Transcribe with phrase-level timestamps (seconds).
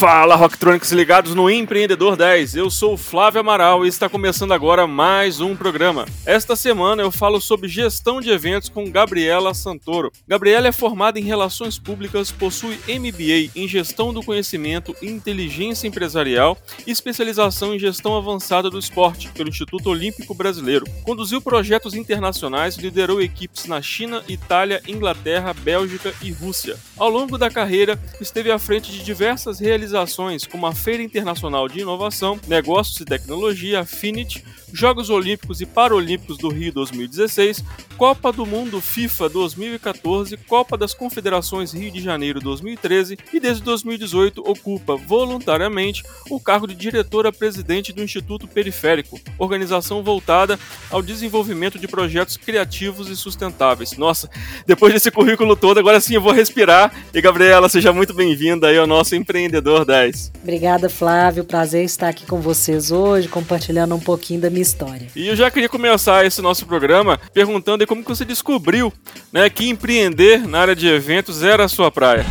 [0.00, 2.56] Fala, Rocktronics ligados no Empreendedor 10.
[2.56, 6.06] Eu sou o Flávio Amaral e está começando agora mais um programa.
[6.24, 10.10] Esta semana eu falo sobre gestão de eventos com Gabriela Santoro.
[10.26, 16.56] Gabriela é formada em Relações Públicas, possui MBA em Gestão do Conhecimento e Inteligência Empresarial
[16.86, 20.86] e especialização em Gestão Avançada do Esporte pelo Instituto Olímpico Brasileiro.
[21.02, 26.78] Conduziu projetos internacionais, liderou equipes na China, Itália, Inglaterra, Bélgica e Rússia.
[26.96, 31.68] Ao longo da carreira, esteve à frente de diversas realizações realizações como a Feira Internacional
[31.68, 37.64] de Inovação, Negócios e Tecnologia, Finit, Jogos Olímpicos e Paralímpicos do Rio 2016,
[37.96, 44.42] Copa do Mundo FIFA 2014, Copa das Confederações Rio de Janeiro 2013 e desde 2018
[44.46, 50.58] ocupa voluntariamente o cargo de diretora-presidente do Instituto Periférico, organização voltada
[50.90, 53.96] ao desenvolvimento de projetos criativos e sustentáveis.
[53.96, 54.30] Nossa,
[54.66, 56.92] depois desse currículo todo, agora sim eu vou respirar.
[57.12, 60.32] E Gabriela, seja muito bem-vinda aí ao nosso Empreendedor 10.
[60.42, 61.44] Obrigada, Flávio.
[61.44, 65.08] Prazer estar aqui com vocês hoje, compartilhando um pouquinho da minha história.
[65.14, 68.92] E eu já queria começar esse nosso programa perguntando como que você descobriu
[69.32, 72.24] né, que empreender na área de eventos era a sua praia.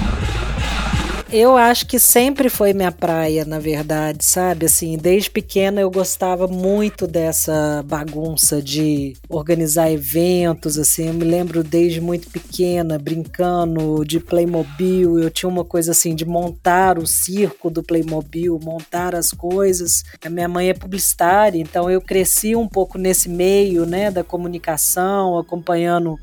[1.32, 4.66] Eu acho que sempre foi minha praia, na verdade, sabe?
[4.66, 11.08] Assim, desde pequena eu gostava muito dessa bagunça de organizar eventos, assim.
[11.08, 15.20] Eu me lembro desde muito pequena brincando de Playmobil.
[15.20, 20.04] Eu tinha uma coisa assim de montar o circo do Playmobil, montar as coisas.
[20.26, 25.38] A minha mãe é publicitária, então eu cresci um pouco nesse meio, né, da comunicação,
[25.38, 26.18] acompanhando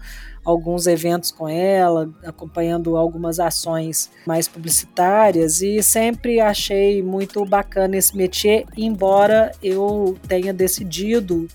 [0.47, 8.17] alguns eventos com ela, acompanhando algumas ações mais publicitárias e sempre achei muito bacana esse
[8.17, 11.49] métier, embora eu tenha decidido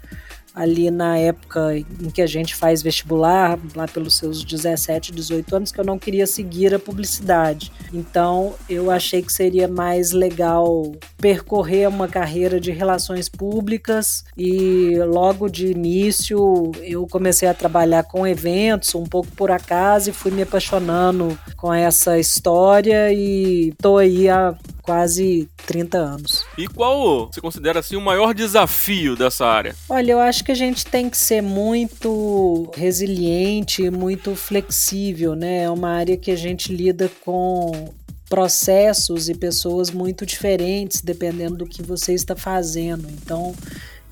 [0.54, 5.72] ali na época em que a gente faz vestibular, lá pelos seus 17, 18 anos,
[5.72, 7.72] que eu não queria seguir a publicidade.
[7.94, 15.50] Então eu achei que seria mais legal percorrer uma carreira de relações públicas e logo
[15.50, 20.42] de início eu comecei a trabalhar com eventos, um pouco por acaso, e fui me
[20.42, 26.41] apaixonando com essa história e estou aí há quase 30 anos.
[26.62, 29.76] E qual você considera assim o maior desafio dessa área?
[29.90, 35.64] Olha, eu acho que a gente tem que ser muito resiliente, muito flexível, né?
[35.64, 37.92] É uma área que a gente lida com
[38.30, 43.08] processos e pessoas muito diferentes dependendo do que você está fazendo.
[43.10, 43.56] Então,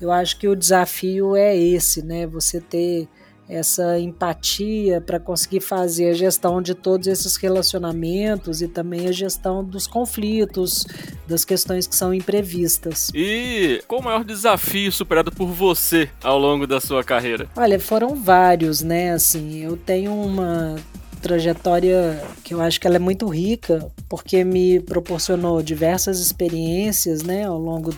[0.00, 2.26] eu acho que o desafio é esse, né?
[2.26, 3.06] Você ter
[3.50, 9.64] essa empatia para conseguir fazer a gestão de todos esses relacionamentos e também a gestão
[9.64, 10.86] dos conflitos,
[11.26, 13.10] das questões que são imprevistas.
[13.12, 17.48] E qual o maior desafio superado por você ao longo da sua carreira?
[17.56, 19.12] Olha, foram vários, né?
[19.12, 20.76] Assim, eu tenho uma
[21.20, 27.44] trajetória que eu acho que ela é muito rica, porque me proporcionou diversas experiências, né,
[27.44, 27.94] ao longo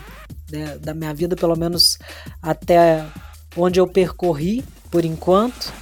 [0.81, 1.97] da minha vida, pelo menos
[2.41, 3.05] até
[3.55, 4.63] onde eu percorri
[4.93, 5.73] por enquanto.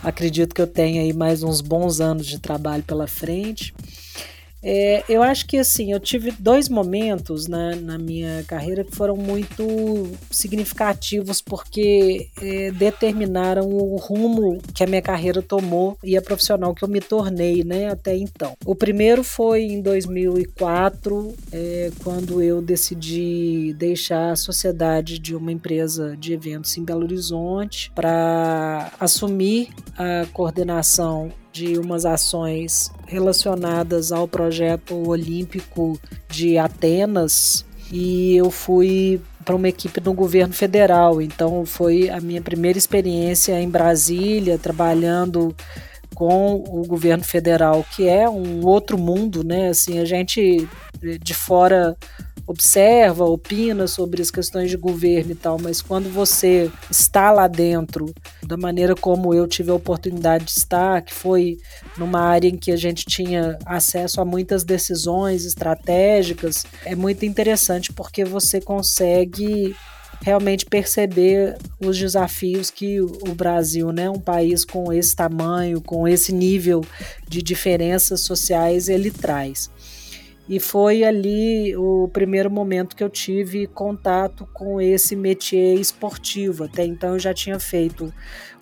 [0.00, 3.74] Acredito que eu tenho aí mais uns bons anos de trabalho pela frente.
[4.64, 9.14] É, eu acho que assim, eu tive dois momentos na, na minha carreira que foram
[9.14, 9.64] muito
[10.30, 16.82] significativos porque é, determinaram o rumo que a minha carreira tomou e a profissional que
[16.82, 18.54] eu me tornei né, até então.
[18.64, 26.16] O primeiro foi em 2004, é, quando eu decidi deixar a sociedade de uma empresa
[26.16, 35.08] de eventos em Belo Horizonte para assumir a coordenação de umas ações relacionadas ao projeto
[35.08, 35.98] olímpico
[36.28, 41.22] de Atenas e eu fui para uma equipe no governo federal.
[41.22, 45.54] Então foi a minha primeira experiência em Brasília, trabalhando
[46.12, 49.68] com o governo federal, que é um outro mundo, né?
[49.68, 50.68] Assim, a gente
[51.20, 51.96] de fora
[52.46, 58.12] observa, opina sobre as questões de governo e tal, mas quando você está lá dentro,
[58.42, 61.58] da maneira como eu tive a oportunidade de estar, que foi
[61.96, 67.92] numa área em que a gente tinha acesso a muitas decisões estratégicas, é muito interessante
[67.92, 69.74] porque você consegue
[70.20, 76.32] realmente perceber os desafios que o Brasil, né, um país com esse tamanho, com esse
[76.32, 76.82] nível
[77.28, 79.70] de diferenças sociais, ele traz.
[80.48, 86.64] E foi ali o primeiro momento que eu tive contato com esse métier esportivo.
[86.64, 88.12] Até então eu já tinha feito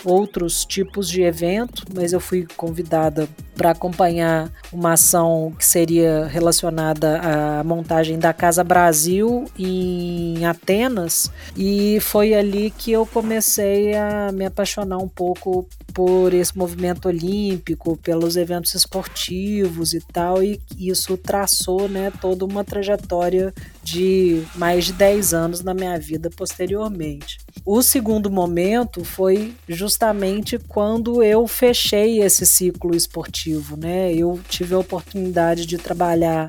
[0.05, 7.20] outros tipos de evento, mas eu fui convidada para acompanhar uma ação que seria relacionada
[7.20, 14.44] à montagem da Casa Brasil em Atenas e foi ali que eu comecei a me
[14.44, 21.89] apaixonar um pouco por esse movimento olímpico, pelos eventos esportivos e tal, e isso traçou
[21.89, 23.53] né, toda uma trajetória
[23.83, 27.39] de mais de 10 anos na minha vida posteriormente.
[27.65, 34.12] O segundo momento foi justamente quando eu fechei esse ciclo esportivo, né?
[34.12, 36.49] Eu tive a oportunidade de trabalhar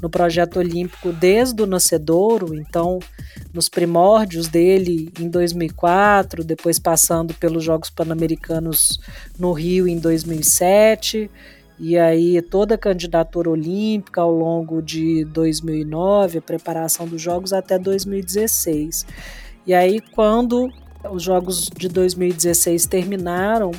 [0.00, 2.98] no projeto olímpico desde o nascedouro, então
[3.52, 9.00] nos primórdios dele em 2004, depois passando pelos Jogos Pan-Americanos
[9.38, 11.30] no Rio em 2007,
[11.78, 17.78] e aí toda a candidatura olímpica ao longo de 2009, a preparação dos Jogos até
[17.78, 19.06] 2016.
[19.66, 20.70] E aí quando
[21.10, 23.72] os Jogos de 2016 terminaram,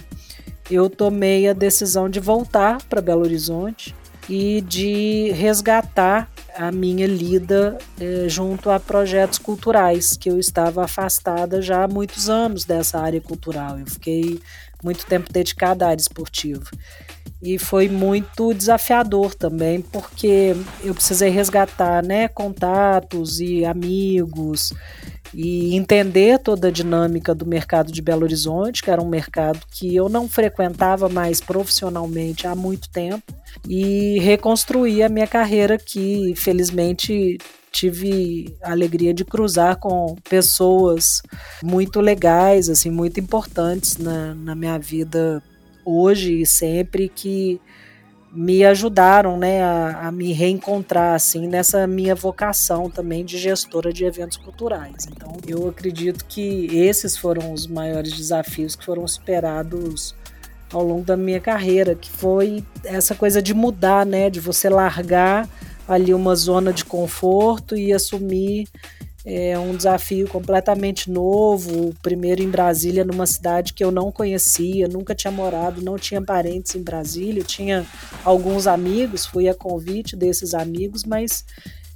[0.69, 3.95] eu tomei a decisão de voltar para Belo Horizonte
[4.29, 11.61] e de resgatar a minha lida eh, junto a projetos culturais, que eu estava afastada
[11.61, 13.79] já há muitos anos dessa área cultural.
[13.79, 14.39] Eu fiquei
[14.83, 16.65] muito tempo dedicada à área esportiva.
[17.41, 24.73] E foi muito desafiador também, porque eu precisei resgatar né, contatos e amigos
[25.33, 29.95] e entender toda a dinâmica do mercado de Belo Horizonte, que era um mercado que
[29.95, 33.33] eu não frequentava mais profissionalmente há muito tempo,
[33.67, 37.37] e reconstruir a minha carreira que felizmente
[37.71, 41.21] tive a alegria de cruzar com pessoas
[41.61, 45.43] muito legais, assim, muito importantes na, na minha vida
[45.85, 47.61] hoje e sempre que
[48.31, 54.05] me ajudaram né, a, a, me reencontrar assim nessa minha vocação também de gestora de
[54.05, 55.07] eventos culturais.
[55.09, 60.15] Então eu acredito que esses foram os maiores desafios que foram superados
[60.71, 65.47] ao longo da minha carreira, que foi essa coisa de mudar, né, de você largar
[65.87, 68.67] ali uma zona de conforto e assumir
[69.29, 71.93] é um desafio completamente novo.
[72.01, 76.73] Primeiro em Brasília, numa cidade que eu não conhecia, nunca tinha morado, não tinha parentes
[76.75, 77.85] em Brasília, tinha
[78.23, 81.43] alguns amigos, fui a convite desses amigos, mas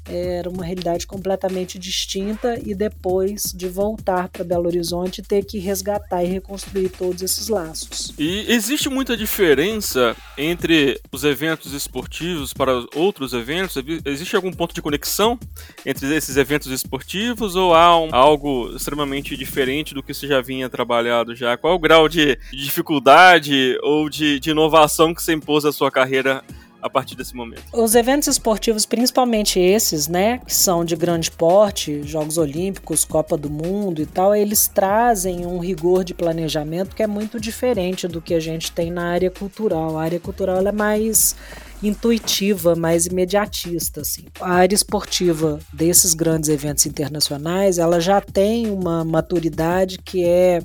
[0.06, 6.24] era uma realidade completamente distinta e depois de voltar para Belo Horizonte ter que resgatar
[6.24, 8.14] e reconstruir todos esses laços.
[8.18, 13.82] E existe muita diferença entre os eventos esportivos para outros eventos?
[14.06, 15.40] Existe algum ponto de conexão
[15.86, 20.70] entre esses eventos esportivos ou há um, algo extremamente diferente do que você já vinha
[20.70, 21.56] trabalhado já?
[21.58, 26.44] Qual o grau de dificuldade ou de, de inovação que você impôs à sua carreira
[26.82, 27.64] a partir desse momento?
[27.74, 33.50] Os eventos esportivos, principalmente esses, né, que são de grande porte, Jogos Olímpicos, Copa do
[33.50, 38.34] Mundo e tal, eles trazem um rigor de planejamento que é muito diferente do que
[38.34, 39.98] a gente tem na área cultural.
[39.98, 41.36] A área cultural é mais
[41.84, 44.02] intuitiva, mais imediatista.
[44.02, 44.26] Assim.
[44.40, 50.62] A área esportiva desses grandes eventos internacionais, ela já tem uma maturidade que é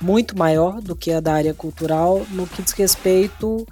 [0.00, 3.66] muito maior do que a da área cultural no que diz respeito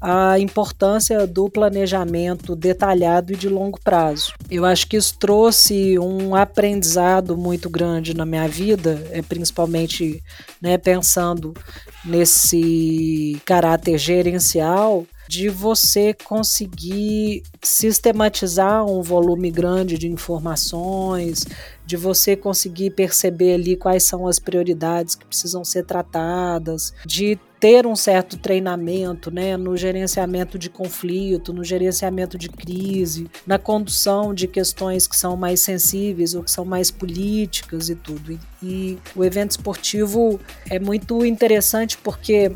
[0.00, 4.32] a importância do planejamento detalhado e de longo prazo.
[4.50, 10.22] Eu acho que isso trouxe um aprendizado muito grande na minha vida, é, principalmente
[10.60, 11.52] né, pensando
[12.04, 21.46] nesse caráter gerencial de você conseguir sistematizar um volume grande de informações,
[21.86, 27.86] de você conseguir perceber ali quais são as prioridades que precisam ser tratadas, de ter
[27.86, 34.48] um certo treinamento né, no gerenciamento de conflito, no gerenciamento de crise, na condução de
[34.48, 38.36] questões que são mais sensíveis ou que são mais políticas e tudo.
[38.60, 42.50] E, o evento esportivo é muito interessante porque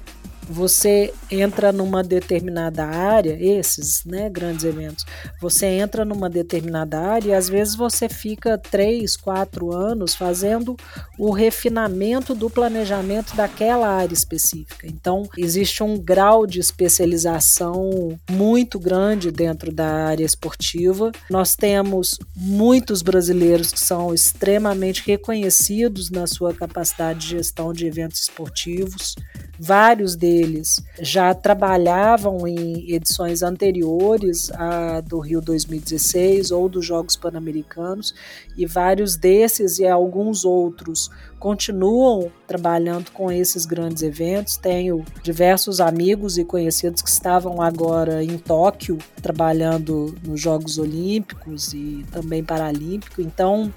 [0.48, 5.04] você entra numa determinada área, esses né, grandes eventos,
[5.40, 10.76] você entra numa determinada área e às vezes você fica três, quatro anos fazendo
[11.18, 14.86] o refinamento do planejamento daquela área específica.
[14.86, 21.12] Então, existe um grau de especialização muito grande dentro da área esportiva.
[21.30, 28.20] Nós temos muitos brasileiros que são extremamente reconhecidos na sua capacidade de gestão de eventos
[28.20, 29.14] esportivos.
[29.58, 38.14] Vários deles já trabalhavam em edições anteriores à do Rio 2016 ou dos Jogos Pan-Americanos,
[38.56, 44.56] e vários desses e alguns outros continuam trabalhando com esses grandes eventos.
[44.56, 52.04] Tenho diversos amigos e conhecidos que estavam agora em Tóquio trabalhando nos Jogos Olímpicos e
[52.10, 53.20] também Paralímpico.
[53.20, 53.72] Então,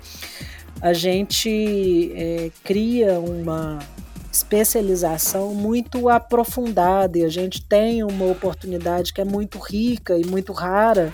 [0.81, 3.79] a gente é, cria uma
[4.31, 10.53] especialização muito aprofundada e a gente tem uma oportunidade que é muito rica e muito
[10.53, 11.13] rara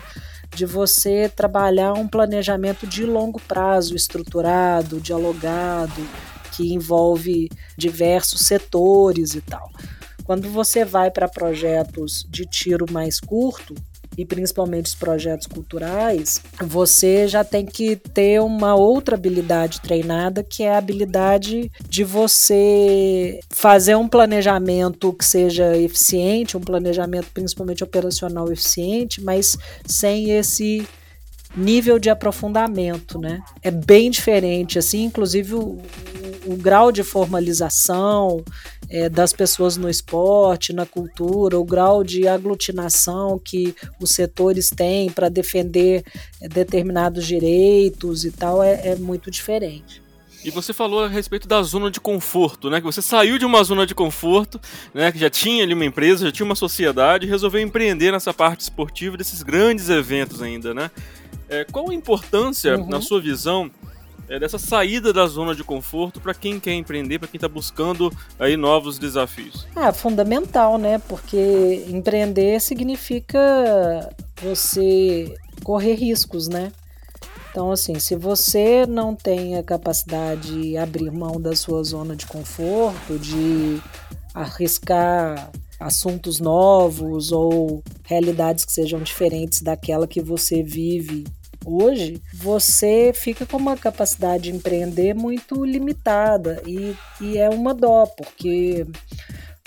[0.55, 6.07] de você trabalhar um planejamento de longo prazo, estruturado, dialogado,
[6.51, 9.71] que envolve diversos setores e tal.
[10.23, 13.75] Quando você vai para projetos de tiro mais curto,
[14.17, 20.63] e principalmente os projetos culturais, você já tem que ter uma outra habilidade treinada, que
[20.63, 28.51] é a habilidade de você fazer um planejamento que seja eficiente, um planejamento principalmente operacional
[28.51, 30.87] eficiente, mas sem esse
[31.55, 33.41] nível de aprofundamento, né?
[33.61, 35.79] É bem diferente, assim, inclusive o,
[36.45, 38.43] o, grau de formalização
[38.89, 45.09] é, das pessoas no esporte, na cultura, o grau de aglutinação que os setores têm
[45.09, 46.03] para defender
[46.41, 50.03] é, determinados direitos e tal é, é muito diferente.
[50.43, 52.81] E você falou a respeito da zona de conforto, né?
[52.81, 54.59] Que você saiu de uma zona de conforto,
[54.93, 55.09] né?
[55.09, 58.59] Que já tinha ali uma empresa, já tinha uma sociedade, e resolveu empreender nessa parte
[58.59, 60.91] esportiva desses grandes eventos ainda, né?
[61.47, 62.89] É, qual a importância, uhum.
[62.89, 63.71] na sua visão,
[64.33, 68.11] é, dessa saída da zona de conforto para quem quer empreender, para quem está buscando
[68.39, 69.67] aí novos desafios?
[69.75, 70.97] Ah, fundamental, né?
[71.07, 73.39] Porque empreender significa
[74.41, 75.31] você
[75.63, 76.71] correr riscos, né?
[77.51, 82.25] Então, assim, se você não tem a capacidade de abrir mão da sua zona de
[82.25, 83.79] conforto, de
[84.33, 91.23] arriscar assuntos novos ou realidades que sejam diferentes daquela que você vive
[91.65, 98.05] hoje, você fica com uma capacidade de empreender muito limitada e, e é uma dó,
[98.05, 98.85] porque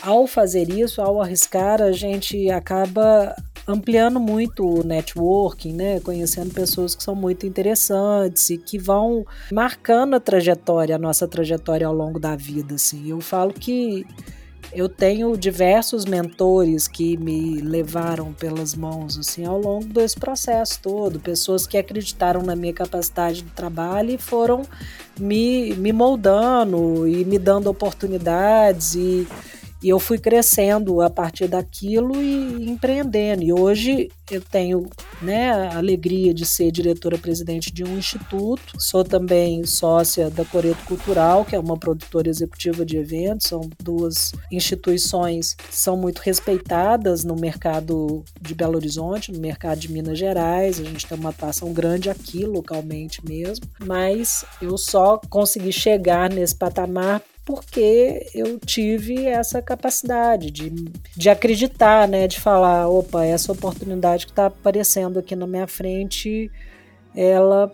[0.02, 3.34] ao fazer isso, ao arriscar, a gente acaba
[3.66, 6.00] ampliando muito o networking, né?
[6.00, 11.86] Conhecendo pessoas que são muito interessantes e que vão marcando a trajetória, a nossa trajetória
[11.86, 13.08] ao longo da vida, assim.
[13.08, 14.06] Eu falo que
[14.73, 21.20] eu tenho diversos mentores que me levaram pelas mãos assim ao longo desse processo todo,
[21.20, 24.62] pessoas que acreditaram na minha capacidade de trabalho e foram
[25.18, 29.26] me, me moldando e me dando oportunidades e
[29.82, 33.42] e eu fui crescendo a partir daquilo e empreendendo.
[33.42, 34.88] E hoje eu tenho
[35.23, 38.75] né, a alegria de ser diretora-presidente de um instituto.
[38.78, 43.47] Sou também sócia da Coreto Cultural, que é uma produtora executiva de eventos.
[43.49, 49.90] São duas instituições que são muito respeitadas no mercado de Belo Horizonte, no mercado de
[49.90, 50.80] Minas Gerais.
[50.80, 53.66] A gente tem uma atuação grande aqui, localmente mesmo.
[53.85, 60.68] Mas eu só consegui chegar nesse patamar porque eu tive essa capacidade de,
[61.16, 63.52] de acreditar, né, de falar, opa, essa
[64.25, 66.50] que está aparecendo aqui na minha frente,
[67.14, 67.70] ela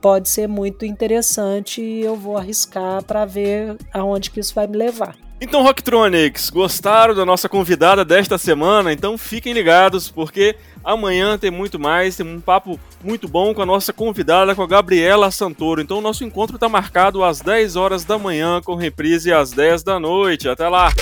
[0.00, 4.76] pode ser muito interessante e eu vou arriscar para ver aonde que isso vai me
[4.76, 5.16] levar.
[5.40, 8.92] Então, Rocktronics, gostaram da nossa convidada desta semana?
[8.92, 13.66] Então fiquem ligados, porque amanhã tem muito mais, tem um papo muito bom com a
[13.66, 15.80] nossa convidada, com a Gabriela Santoro.
[15.80, 19.82] Então o nosso encontro está marcado às 10 horas da manhã, com reprise às 10
[19.82, 20.48] da noite.
[20.48, 20.92] Até lá!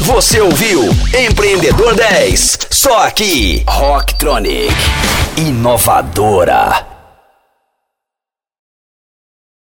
[0.00, 0.82] Você ouviu
[1.18, 4.74] Empreendedor 10, só aqui, Rocktronic,
[5.38, 6.85] inovadora.